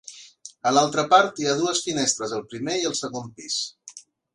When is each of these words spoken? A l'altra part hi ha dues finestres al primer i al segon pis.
A 0.69 0.71
l'altra 0.77 1.03
part 1.11 1.43
hi 1.43 1.47
ha 1.51 1.55
dues 1.61 1.85
finestres 1.91 2.37
al 2.41 2.45
primer 2.55 2.79
i 2.83 2.93
al 2.93 3.01
segon 3.05 3.33
pis. 3.41 3.65